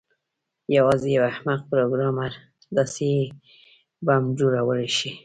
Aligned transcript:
یوازې 0.77 1.09
یو 1.17 1.23
احمق 1.31 1.59
پروګرامر 1.71 2.31
داسې 2.77 3.09
بم 4.05 4.23
جوړولی 4.39 4.89
شي 4.97 5.11